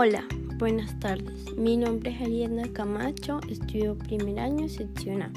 Hola, 0.00 0.24
buenas 0.58 0.96
tardes. 1.00 1.56
Mi 1.56 1.76
nombre 1.76 2.12
es 2.12 2.20
Ariadna 2.20 2.72
Camacho, 2.72 3.40
estudio 3.50 3.98
primer 3.98 4.38
año 4.38 4.68
sección 4.68 5.22
A. 5.22 5.32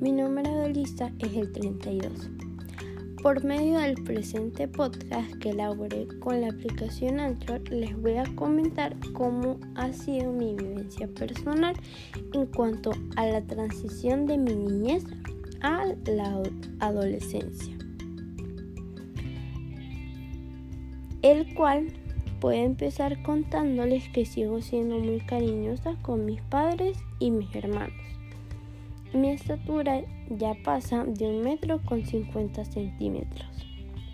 Mi 0.00 0.12
número 0.12 0.48
de 0.58 0.72
lista 0.72 1.12
es 1.18 1.34
el 1.34 1.50
32. 1.50 2.30
Por 3.20 3.42
medio 3.42 3.80
del 3.80 3.94
presente 4.04 4.68
podcast 4.68 5.34
que 5.38 5.50
elaboré 5.50 6.06
con 6.20 6.40
la 6.40 6.50
aplicación 6.50 7.18
Anchor, 7.18 7.68
les 7.68 8.00
voy 8.00 8.16
a 8.18 8.32
comentar 8.36 8.94
cómo 9.12 9.58
ha 9.74 9.92
sido 9.92 10.30
mi 10.30 10.54
vivencia 10.54 11.08
personal 11.08 11.74
en 12.32 12.46
cuanto 12.46 12.92
a 13.16 13.26
la 13.26 13.44
transición 13.44 14.24
de 14.24 14.38
mi 14.38 14.54
niñez 14.54 15.02
a 15.62 15.84
la 16.06 16.40
adolescencia. 16.78 17.76
El 21.22 21.52
cual 21.54 21.92
puede 22.40 22.64
empezar 22.64 23.22
contándoles 23.22 24.08
que 24.08 24.24
sigo 24.24 24.62
siendo 24.62 24.98
muy 24.98 25.20
cariñosa 25.20 25.96
con 26.02 26.24
mis 26.24 26.40
padres 26.40 26.98
y 27.18 27.30
mis 27.30 27.54
hermanos. 27.54 27.94
Mi 29.12 29.30
estatura 29.30 30.00
ya 30.30 30.54
pasa 30.64 31.04
de 31.04 31.26
un 31.26 31.42
metro 31.42 31.80
con 31.84 32.04
50 32.04 32.64
centímetros. 32.64 33.48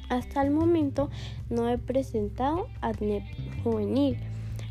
Hasta 0.08 0.42
el 0.42 0.50
momento 0.50 1.10
no 1.50 1.68
he 1.68 1.78
presentado 1.78 2.68
acné 2.80 3.24
juvenil, 3.62 4.16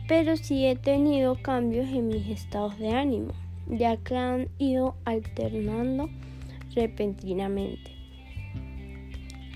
pero 0.07 0.37
sí 0.37 0.65
he 0.65 0.75
tenido 0.75 1.41
cambios 1.41 1.87
en 1.89 2.07
mis 2.07 2.27
estados 2.27 2.77
de 2.79 2.89
ánimo, 2.89 3.33
ya 3.67 3.97
que 3.97 4.15
han 4.15 4.47
ido 4.59 4.95
alternando 5.05 6.09
repentinamente. 6.73 7.94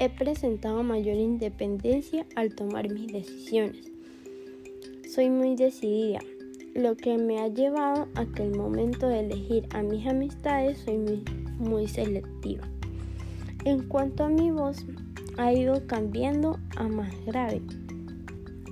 He 0.02 0.08
presentado 0.08 0.81
mayor 0.81 1.17
independencia 1.17 2.26
al 2.38 2.55
tomar 2.55 2.90
mis 2.90 3.12
decisiones. 3.12 3.91
Soy 5.13 5.29
muy 5.29 5.57
decidida, 5.57 6.20
lo 6.74 6.96
que 6.96 7.18
me 7.18 7.41
ha 7.41 7.49
llevado 7.49 8.07
a 8.15 8.26
que 8.26 8.43
el 8.43 8.55
momento 8.55 9.09
de 9.09 9.20
elegir 9.20 9.68
a 9.71 9.82
mis 9.82 10.07
amistades 10.07 10.77
soy 10.77 11.21
muy, 11.57 11.85
selectiva. 11.90 12.65
En 13.65 13.90
cuanto 13.90 14.24
a 14.24 14.29
mi 14.29 14.51
voz, 14.51 14.85
ha 15.37 15.51
ido 15.51 15.85
cambiando 15.85 16.57
a 16.77 16.87
más 16.87 17.13
grave, 17.26 17.62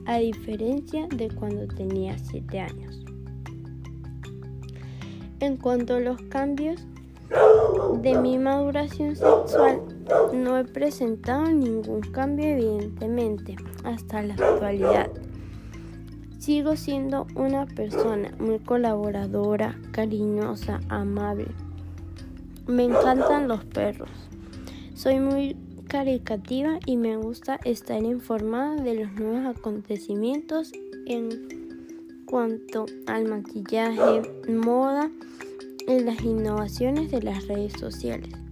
a 0.06 0.20
diferencia 0.20 1.10
de 1.14 1.28
cuando 1.28 1.68
tenía 1.68 2.18
7 2.18 2.58
años. 2.58 3.04
En 5.42 5.58
cuanto 5.58 5.96
a 5.96 6.00
los 6.00 6.22
cambios 6.30 6.88
de 8.02 8.18
mi 8.18 8.38
maduración 8.38 9.18
sexual, 9.18 9.97
no 10.34 10.58
he 10.58 10.64
presentado 10.64 11.46
ningún 11.46 12.02
cambio 12.02 12.46
evidentemente 12.46 13.56
hasta 13.84 14.22
la 14.22 14.34
actualidad. 14.36 15.10
Sigo 16.40 16.76
siendo 16.76 17.28
una 17.36 17.66
persona 17.66 18.32
muy 18.40 18.60
colaboradora, 18.60 19.78
cariñosa, 19.92 20.80
amable. 20.88 21.48
Me 22.68 22.86
encantan 22.86 23.48
los 23.48 23.66
perros. 23.66 24.10
Soy 24.94 25.20
muy 25.20 25.56
caricativa 25.88 26.80
y 26.86 26.98
me 26.98 27.18
gusta 27.18 27.60
estar 27.64 28.04
informada 28.04 28.76
de 28.76 28.96
los 28.96 29.14
nuevos 29.14 29.58
acontecimientos 29.58 30.72
en 31.06 32.24
cuanto 32.26 32.86
al 33.08 33.26
maquillaje, 33.26 34.22
moda 34.50 35.10
y 35.88 36.00
las 36.00 36.22
innovaciones 36.22 37.10
de 37.12 37.22
las 37.22 37.48
redes 37.48 37.74
sociales. 37.74 38.47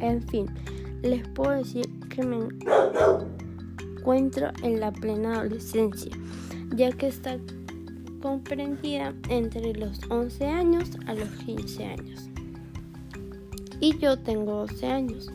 En 0.00 0.22
fin, 0.22 0.46
les 1.02 1.26
puedo 1.28 1.50
decir 1.50 1.86
que 2.08 2.22
me 2.22 2.48
encuentro 3.96 4.50
en 4.62 4.80
la 4.80 4.92
plena 4.92 5.40
adolescencia 5.40 6.12
ya 6.74 6.90
que 6.92 7.08
está 7.08 7.38
comprendida 8.20 9.14
entre 9.28 9.72
los 9.74 10.00
11 10.10 10.46
años 10.46 10.90
a 11.06 11.14
los 11.14 11.28
15 11.44 11.84
años. 11.84 12.28
Y 13.80 13.96
yo 13.98 14.18
tengo 14.18 14.66
12 14.66 14.86
años. 14.86 15.30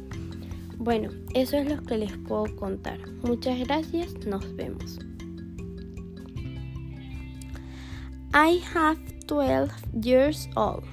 Bueno, 0.78 1.10
eso 1.36 1.58
es 1.58 1.70
lo 1.70 1.82
que 1.84 1.98
les 1.98 2.18
puedo 2.18 2.54
contar. 2.56 3.00
Muchas 3.24 3.60
gracias, 3.60 4.14
nos 4.26 4.56
vemos. 4.56 5.00
I 8.34 8.62
have 8.74 8.98
12 9.28 9.72
years 10.02 10.50
old. 10.56 10.84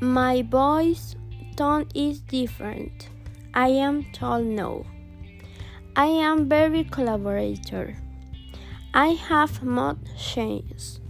My 0.00 0.42
voice 0.42 1.16
tone 1.56 1.86
is 1.94 2.20
different. 2.20 3.08
I 3.54 3.68
am 3.68 4.04
tall 4.12 4.42
now. 4.42 4.84
I 5.96 6.06
am 6.06 6.48
very 6.48 6.84
collaborator. 6.84 7.96
I 8.92 9.08
have 9.28 9.62
mod 9.62 9.98
changes. 10.18 11.00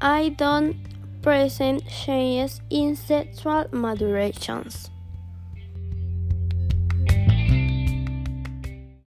I 0.00 0.30
don't 0.30 0.76
present 1.22 1.82
changes 1.88 2.60
in 2.70 2.96
sexual 2.96 3.66
madurations. 3.72 4.90